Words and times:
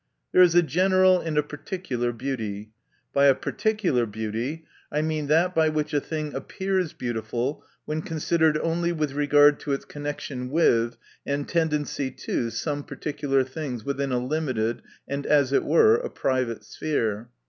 —There 0.33 0.41
is 0.41 0.55
a 0.55 0.63
general 0.63 1.19
and 1.19 1.37
a 1.37 1.43
particular 1.43 2.11
beauty. 2.11 2.71
By 3.13 3.27
a 3.27 3.35
particular 3.35 4.07
beauty, 4.07 4.65
I 4.91 5.03
mean 5.03 5.27
that 5.27 5.53
by 5.53 5.69
which 5.69 5.93
a 5.93 6.01
thing 6.01 6.33
appears 6.33 6.91
beautiful 6.91 7.63
when 7.85 8.01
con 8.01 8.17
sidered 8.17 8.59
only 8.63 8.91
with 8.91 9.11
regard 9.11 9.59
to 9.59 9.73
its 9.73 9.85
connection 9.85 10.49
with, 10.49 10.97
and 11.23 11.47
tendency 11.47 12.09
to 12.09 12.49
some 12.49 12.83
particular 12.83 13.43
things 13.43 13.85
within 13.85 14.11
a 14.11 14.17
limited, 14.17 14.81
and, 15.07 15.27
as 15.27 15.53
it 15.53 15.63
were, 15.63 15.97
a 15.97 16.09
private 16.09 16.63
sphere. 16.63 17.29